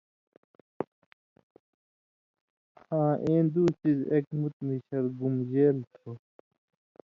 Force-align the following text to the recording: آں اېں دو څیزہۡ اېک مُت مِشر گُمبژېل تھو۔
آں 2.97 3.13
اېں 3.23 3.43
دو 3.53 3.63
څیزہۡ 3.79 4.09
اېک 4.11 4.25
مُت 4.39 4.55
مِشر 4.67 5.03
گُمبژېل 5.19 5.77
تھو۔ 5.93 6.09